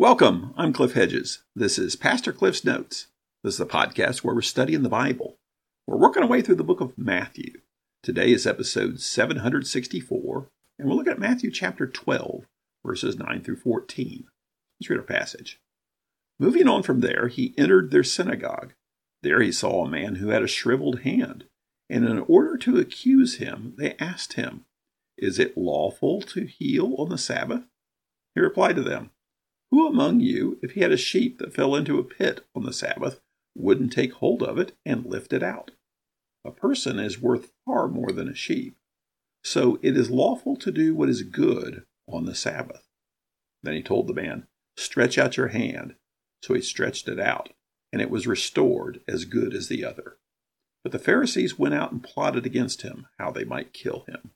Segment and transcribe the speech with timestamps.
[0.00, 0.54] Welcome.
[0.56, 1.42] I'm Cliff Hedges.
[1.54, 3.08] This is Pastor Cliff's Notes.
[3.44, 5.36] This is a podcast where we're studying the Bible.
[5.86, 7.60] We're working our way through the book of Matthew.
[8.02, 10.48] Today is episode 764,
[10.78, 12.46] and we'll look at Matthew chapter 12,
[12.82, 14.24] verses 9 through 14.
[14.80, 15.60] Let's read our passage.
[16.38, 18.72] Moving on from there, he entered their synagogue.
[19.22, 21.44] There he saw a man who had a shriveled hand,
[21.90, 24.64] and in order to accuse him, they asked him,
[25.18, 27.64] Is it lawful to heal on the Sabbath?
[28.34, 29.10] He replied to them,
[29.70, 32.72] who among you, if he had a sheep that fell into a pit on the
[32.72, 33.20] Sabbath,
[33.54, 35.70] wouldn't take hold of it and lift it out?
[36.44, 38.76] A person is worth far more than a sheep.
[39.44, 42.88] So it is lawful to do what is good on the Sabbath.
[43.62, 45.94] Then he told the man, Stretch out your hand.
[46.42, 47.50] So he stretched it out,
[47.92, 50.16] and it was restored as good as the other.
[50.82, 54.30] But the Pharisees went out and plotted against him, how they might kill him.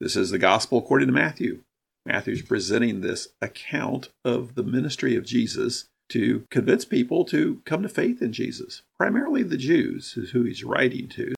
[0.00, 1.62] This is the gospel according to Matthew.
[2.06, 7.88] Matthew's presenting this account of the ministry of Jesus to convince people to come to
[7.88, 11.34] faith in Jesus, primarily the Jews, who he's writing to.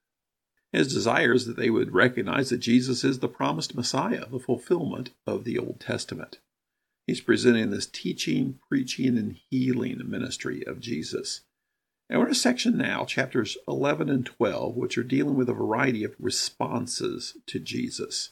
[0.73, 5.11] His desire is that they would recognize that Jesus is the promised Messiah, the fulfillment
[5.25, 6.39] of the Old Testament.
[7.07, 11.41] He's presenting this teaching, preaching, and healing ministry of Jesus.
[12.09, 15.53] And we're in a section now, chapters 11 and 12, which are dealing with a
[15.53, 18.31] variety of responses to Jesus.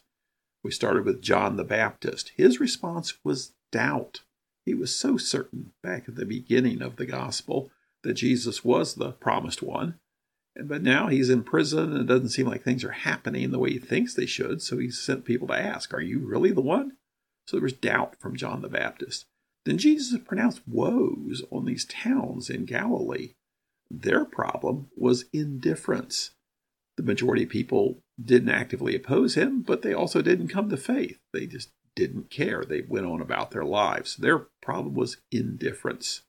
[0.66, 2.32] We started with John the Baptist.
[2.38, 4.22] His response was doubt.
[4.66, 7.70] He was so certain back at the beginning of the gospel
[8.02, 10.00] that Jesus was the promised one.
[10.60, 13.74] But now he's in prison and it doesn't seem like things are happening the way
[13.74, 14.64] he thinks they should.
[14.64, 16.94] So he sent people to ask, Are you really the one?
[17.46, 19.28] So there was doubt from John the Baptist.
[19.66, 23.34] Then Jesus pronounced woes on these towns in Galilee.
[23.92, 26.32] Their problem was indifference.
[26.98, 31.20] The majority of people didn't actively oppose him, but they also didn't come to faith.
[31.34, 32.64] They just didn't care.
[32.64, 34.16] They went on about their lives.
[34.18, 36.22] Their problem was indifference.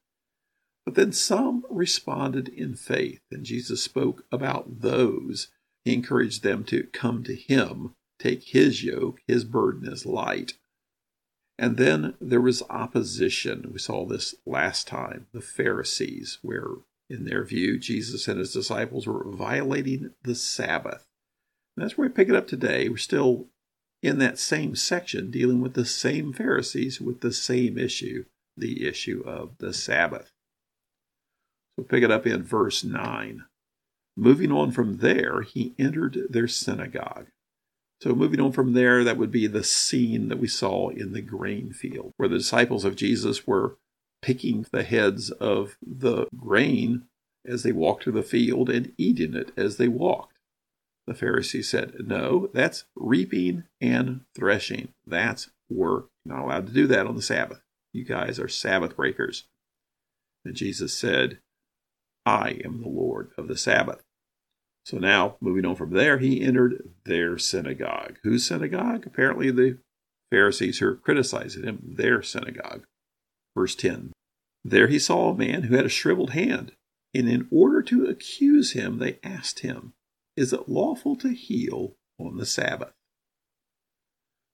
[0.84, 5.48] But then some responded in faith, and Jesus spoke about those.
[5.84, 10.54] He encouraged them to come to him, take his yoke, his burden is light.
[11.58, 13.70] And then there was opposition.
[13.72, 16.69] We saw this last time, the Pharisees, where
[17.08, 21.06] in their view, Jesus and his disciples were violating the Sabbath.
[21.76, 22.88] And that's where we pick it up today.
[22.88, 23.47] We're still
[24.03, 28.25] in that same section dealing with the same Pharisees with the same issue,
[28.56, 30.32] the issue of the Sabbath.
[31.76, 33.44] So pick it up in verse 9.
[34.16, 37.26] Moving on from there, he entered their synagogue.
[38.00, 41.22] So, moving on from there, that would be the scene that we saw in the
[41.22, 43.76] grain field, where the disciples of Jesus were
[44.20, 47.04] picking the heads of the grain
[47.47, 50.35] as they walked through the field and eating it as they walked.
[51.06, 54.89] The Pharisees said, No, that's reaping and threshing.
[55.06, 56.09] That's work.
[56.25, 57.61] You're not allowed to do that on the Sabbath.
[57.93, 59.44] You guys are Sabbath breakers.
[60.44, 61.39] And Jesus said,
[62.25, 64.03] I am the Lord of the Sabbath.
[64.84, 68.19] So now, moving on from there, he entered their synagogue.
[68.23, 69.06] Whose synagogue?
[69.06, 69.78] Apparently the
[70.31, 72.87] Pharisees who are criticizing him, their synagogue.
[73.56, 74.12] Verse 10
[74.65, 76.73] There he saw a man who had a shriveled hand,
[77.15, 79.94] and in order to accuse him, they asked him,
[80.36, 82.92] Is it lawful to heal on the Sabbath?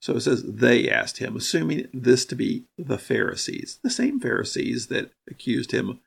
[0.01, 4.89] So it says they asked him, assuming this to be the Pharisees, the same Pharisees
[4.89, 6.01] that accused him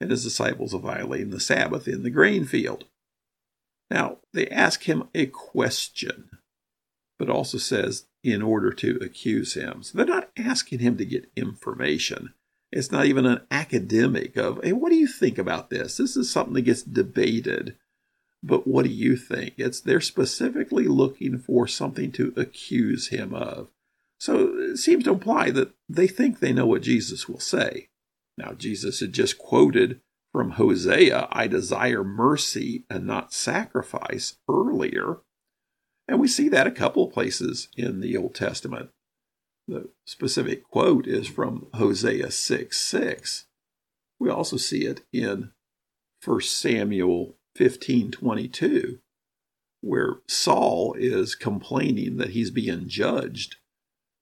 [0.00, 2.84] and his disciples of violating the Sabbath in the grain field.
[3.90, 6.30] Now, they ask him a question,
[7.18, 9.82] but also says in order to accuse him.
[9.82, 12.32] So they're not asking him to get information.
[12.72, 15.98] It's not even an academic of, hey, what do you think about this?
[15.98, 17.76] This is something that gets debated.
[18.42, 19.54] But what do you think?
[19.56, 23.70] It's they're specifically looking for something to accuse him of.
[24.18, 27.88] So it seems to imply that they think they know what Jesus will say.
[28.36, 30.00] Now, Jesus had just quoted
[30.32, 35.18] from Hosea, I desire mercy and not sacrifice earlier.
[36.08, 38.90] And we see that a couple of places in the Old Testament.
[39.68, 43.46] The specific quote is from Hosea 6 6.
[44.18, 45.52] We also see it in
[46.24, 48.98] 1 Samuel 15 22,
[49.80, 53.56] where Saul is complaining that he's being judged.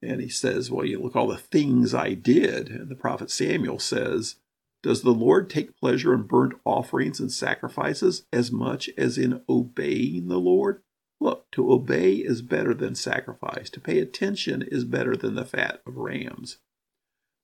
[0.01, 2.69] And he says, Well, you look all the things I did.
[2.69, 4.35] And the prophet Samuel says,
[4.81, 10.27] Does the Lord take pleasure in burnt offerings and sacrifices as much as in obeying
[10.27, 10.81] the Lord?
[11.19, 13.69] Look, to obey is better than sacrifice.
[13.69, 16.57] To pay attention is better than the fat of rams.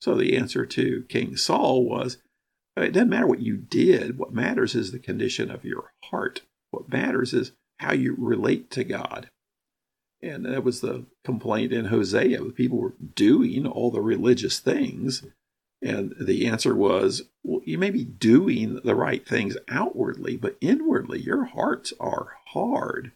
[0.02, 2.18] So the answer to King Saul was
[2.78, 4.20] Uh, it doesn't matter what you did.
[4.20, 6.42] What matters is the condition of your heart.
[6.72, 9.30] What matters is how you relate to God.
[10.22, 12.44] And that was the complaint in Hosea.
[12.44, 15.24] The people were doing all the religious things,
[15.82, 21.20] And the answer was, well, you may be doing the right things outwardly, but inwardly
[21.20, 23.12] your hearts are hard.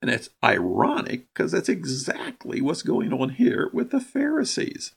[0.00, 4.94] And it's ironic because that's exactly what's going on here with the Pharisees.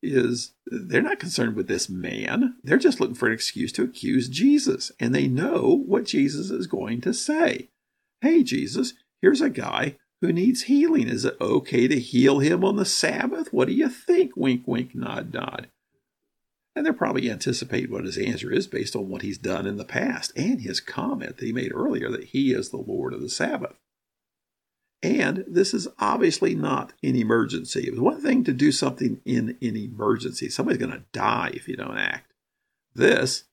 [0.00, 2.54] Is they're not concerned with this man.
[2.62, 4.92] They're just looking for an excuse to accuse Jesus.
[5.00, 7.68] And they know what Jesus is going to say.
[8.20, 11.08] Hey, Jesus, here's a guy who needs healing.
[11.08, 13.52] Is it okay to heal him on the Sabbath?
[13.52, 14.36] What do you think?
[14.36, 15.68] Wink, wink, nod, nod.
[16.76, 19.84] And they'll probably anticipate what his answer is based on what he's done in the
[19.84, 23.28] past and his comment that he made earlier that he is the Lord of the
[23.28, 23.74] Sabbath.
[25.02, 27.86] And this is obviously not an emergency.
[27.86, 30.48] It was one thing to do something in an emergency.
[30.48, 32.32] Somebody's going to die if you don't act.
[32.94, 33.44] This,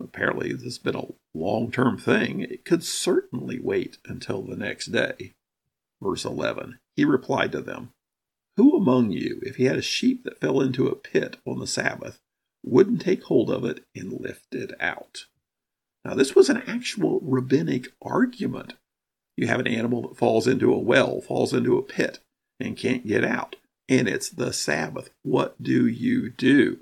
[0.00, 2.40] apparently, this has been a long term thing.
[2.40, 5.34] It could certainly wait until the next day.
[6.00, 7.90] Verse 11 He replied to them,
[8.56, 11.66] Who among you, if he had a sheep that fell into a pit on the
[11.66, 12.18] Sabbath,
[12.64, 15.26] wouldn't take hold of it and lift it out?
[16.04, 18.74] Now, this was an actual rabbinic argument
[19.36, 22.20] you have an animal that falls into a well, falls into a pit,
[22.60, 23.56] and can't get out.
[23.88, 25.10] And it's the Sabbath.
[25.22, 26.80] What do you do?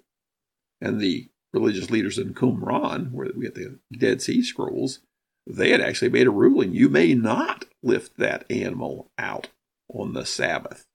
[0.81, 5.01] And the religious leaders in Qumran, where we get the Dead Sea Scrolls,
[5.47, 9.49] they had actually made a ruling you may not lift that animal out
[9.89, 10.87] on the Sabbath.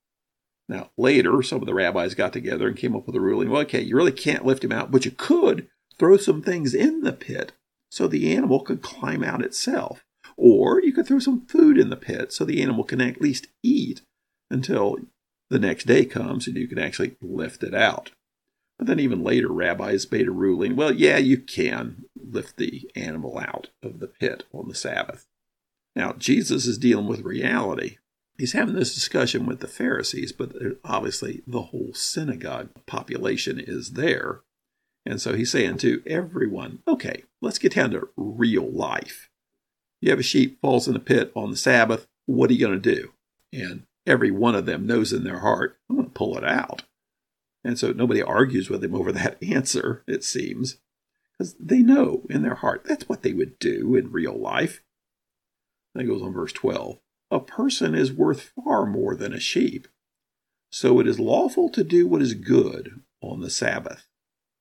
[0.67, 3.61] Now, later, some of the rabbis got together and came up with a ruling well,
[3.61, 5.67] okay, you really can't lift him out, but you could
[5.99, 7.51] throw some things in the pit
[7.91, 10.04] so the animal could climb out itself.
[10.37, 13.47] Or you could throw some food in the pit so the animal can at least
[13.63, 14.01] eat
[14.49, 14.97] until
[15.49, 18.11] the next day comes and you can actually lift it out.
[18.77, 23.37] But then even later, rabbis made a ruling well, yeah, you can lift the animal
[23.37, 25.27] out of the pit on the Sabbath.
[25.95, 27.97] Now, Jesus is dealing with reality.
[28.37, 30.51] He's having this discussion with the Pharisees, but
[30.83, 34.41] obviously the whole synagogue population is there.
[35.05, 39.29] And so he's saying to everyone, okay, let's get down to real life
[40.05, 42.79] you have a sheep falls in a pit on the Sabbath, what are you going
[42.79, 43.13] to do?
[43.51, 46.83] And every one of them knows in their heart, I'm going to pull it out.
[47.63, 50.77] And so nobody argues with him over that answer, it seems,
[51.31, 54.83] because they know in their heart that's what they would do in real life.
[55.95, 56.99] Then goes on verse 12
[57.31, 59.87] A person is worth far more than a sheep.
[60.71, 64.07] So it is lawful to do what is good on the Sabbath.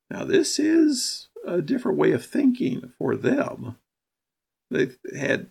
[0.09, 3.77] Now, this is a different way of thinking for them.
[4.71, 5.51] They've had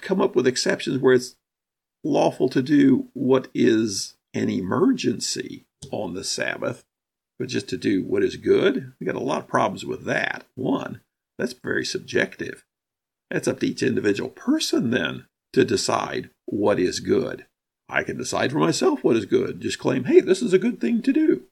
[0.00, 1.36] come up with exceptions where it's
[2.02, 6.84] lawful to do what is an emergency on the Sabbath,
[7.38, 8.92] but just to do what is good.
[9.00, 10.44] We got a lot of problems with that.
[10.54, 11.00] One,
[11.38, 12.64] that's very subjective.
[13.30, 17.46] That's up to each individual person then to decide what is good.
[17.88, 19.60] I can decide for myself what is good.
[19.60, 21.44] Just claim, hey, this is a good thing to do.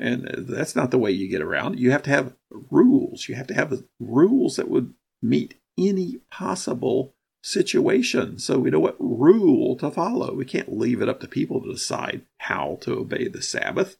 [0.00, 1.80] And that's not the way you get around.
[1.80, 2.34] You have to have
[2.70, 3.28] rules.
[3.28, 8.38] You have to have rules that would meet any possible situation.
[8.38, 10.34] So we know what rule to follow.
[10.34, 13.96] We can't leave it up to people to decide how to obey the Sabbath.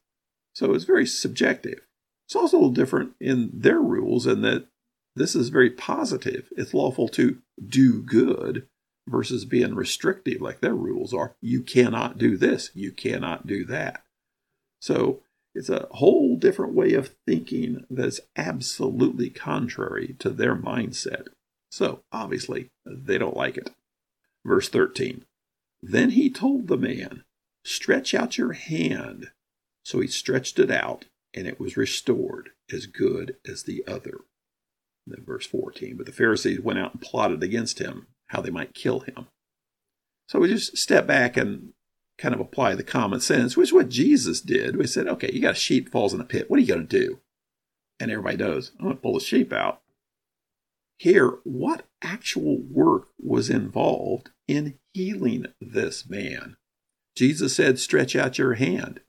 [0.54, 1.80] So it's very subjective.
[2.26, 4.66] It's also a little different in their rules in that
[5.16, 6.48] this is very positive.
[6.56, 8.66] It's lawful to do good
[9.08, 11.34] versus being restrictive like their rules are.
[11.40, 14.02] You cannot do this, you cannot do that.
[14.80, 15.22] So
[15.54, 21.28] it's a whole different way of thinking that's absolutely contrary to their mindset.
[21.70, 23.70] So, obviously, they don't like it.
[24.44, 25.24] Verse 13
[25.82, 27.24] Then he told the man,
[27.64, 29.30] Stretch out your hand.
[29.82, 34.20] So he stretched it out, and it was restored as good as the other.
[35.06, 38.50] And then verse 14 But the Pharisees went out and plotted against him, how they
[38.50, 39.26] might kill him.
[40.28, 41.72] So we just step back and
[42.18, 44.76] kind of apply the common sense, which is what Jesus did.
[44.76, 46.50] We said, okay, you got a sheep falls in a pit.
[46.50, 47.20] What are you going to do?
[48.00, 49.80] And everybody knows, I'm going to pull the sheep out
[50.98, 56.56] here what actual work was involved in healing this man.
[57.16, 59.00] Jesus said, Stretch out your hand.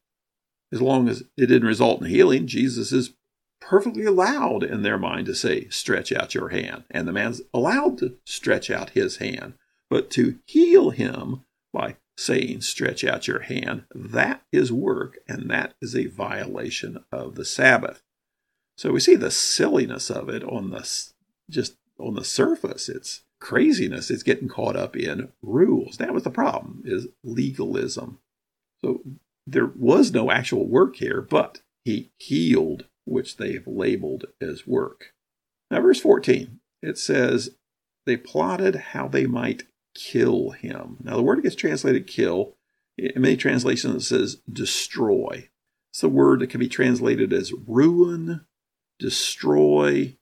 [0.72, 3.14] As long as it didn't result in healing, Jesus is
[3.60, 6.84] perfectly allowed in their mind to say, Stretch out your hand.
[6.92, 9.56] And the man's allowed to stretch out his hand.
[9.90, 15.74] But to heal him by saying, Stretch out your hand, that is work, and that
[15.82, 18.04] is a violation of the Sabbath.
[18.78, 20.88] So we see the silliness of it on the
[21.50, 24.10] just on the surface, it's craziness.
[24.12, 25.98] It's getting caught up in rules.
[25.98, 28.20] That was the problem, is legalism.
[28.82, 29.02] So
[29.46, 35.14] there was no actual work here, but he healed, which they've labeled as work.
[35.72, 37.52] Now, verse 14, it says,
[38.06, 39.64] they plotted how they might
[39.96, 40.98] kill him.
[41.04, 42.56] Now, the word gets translated kill.
[42.98, 45.50] In many translations, it says destroy.
[45.92, 48.46] It's a word that can be translated as ruin,
[49.00, 50.18] destroy,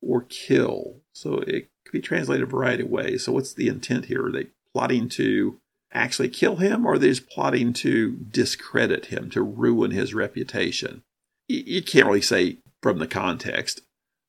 [0.00, 1.00] or kill.
[1.18, 3.24] So it could be translated a variety of ways.
[3.24, 4.26] So what's the intent here?
[4.26, 5.58] Are they plotting to
[5.92, 11.02] actually kill him or are they just plotting to discredit him, to ruin his reputation?
[11.48, 13.80] You can't really say from the context.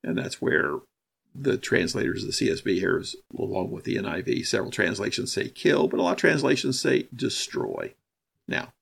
[0.03, 0.79] And that's where
[1.35, 5.87] the translators of the CSB here, is, along with the NIV, several translations say kill,
[5.87, 7.93] but a lot of translations say destroy.
[8.47, 8.73] Now,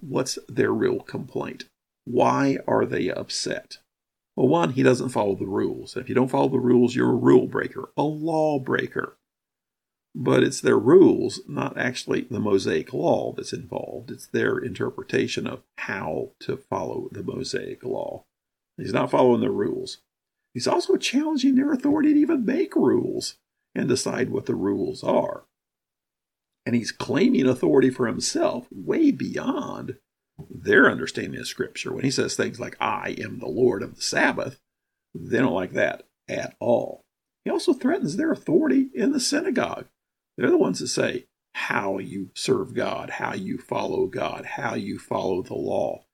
[0.00, 1.66] what's their real complaint?
[2.06, 3.78] Why are they upset?
[4.36, 5.96] Well, one, he doesn't follow the rules.
[5.96, 9.18] If you don't follow the rules, you're a rule breaker, a law breaker.
[10.14, 14.10] But it's their rules, not actually the Mosaic law that's involved.
[14.10, 18.24] It's their interpretation of how to follow the Mosaic law.
[18.76, 19.98] He's not following the rules.
[20.54, 23.36] He's also challenging their authority to even make rules
[23.74, 25.44] and decide what the rules are.
[26.66, 29.96] And he's claiming authority for himself way beyond
[30.50, 31.92] their understanding of Scripture.
[31.92, 34.60] When he says things like, I am the Lord of the Sabbath,
[35.14, 37.02] they don't like that at all.
[37.44, 39.86] He also threatens their authority in the synagogue.
[40.36, 44.98] They're the ones that say how you serve God, how you follow God, how you
[44.98, 46.04] follow the law.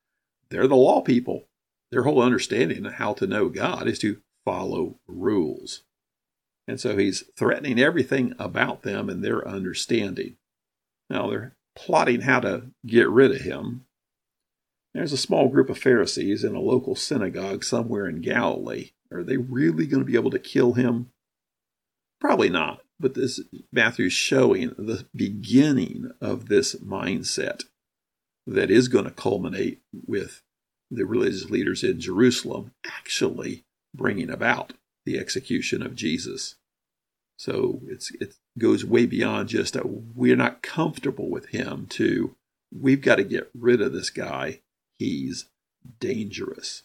[0.50, 1.48] They're the law people.
[1.90, 5.82] Their whole understanding of how to know God is to follow rules.
[6.66, 10.36] And so he's threatening everything about them and their understanding.
[11.08, 13.86] Now they're plotting how to get rid of him.
[14.94, 18.90] There's a small group of Pharisees in a local synagogue somewhere in Galilee.
[19.12, 21.10] Are they really going to be able to kill him?
[22.20, 22.82] Probably not.
[23.00, 23.40] But this
[23.72, 27.64] Matthew's showing the beginning of this mindset
[28.46, 30.42] that is going to culminate with
[30.90, 33.64] the religious leaders in Jerusalem actually
[33.94, 34.72] bringing about
[35.04, 36.56] the execution of Jesus.
[37.38, 42.34] So it's it goes way beyond just a we're not comfortable with him to
[42.74, 44.60] we've got to get rid of this guy.
[44.98, 45.46] He's
[46.00, 46.82] dangerous.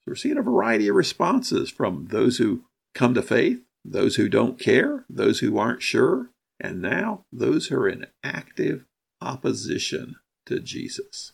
[0.00, 4.28] So we're seeing a variety of responses from those who come to faith, those who
[4.28, 6.30] don't care, those who aren't sure,
[6.60, 8.84] and now those who are in active
[9.20, 11.32] opposition to Jesus.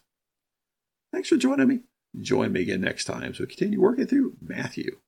[1.12, 1.81] Thanks for joining me.
[2.21, 4.99] Join me again next time as we continue working through Matthew.